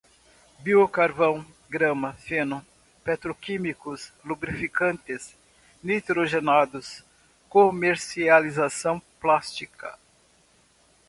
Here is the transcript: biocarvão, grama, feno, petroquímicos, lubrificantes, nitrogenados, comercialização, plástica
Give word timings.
biocarvão, 0.63 1.45
grama, 1.69 2.13
feno, 2.13 2.65
petroquímicos, 3.03 4.11
lubrificantes, 4.25 5.35
nitrogenados, 5.83 7.03
comercialização, 7.47 8.99
plástica 9.19 9.95